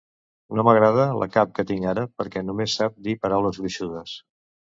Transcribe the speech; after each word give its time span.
No 0.59 0.63
m'agrada 0.67 1.03
la 1.23 1.27
cap 1.35 1.51
que 1.59 1.65
tinc 1.71 1.85
ara 1.91 2.07
perquè 2.21 2.43
només 2.47 2.77
sap 2.79 2.97
dir 3.09 3.17
paraules 3.27 3.63
gruixudes. 3.65 4.17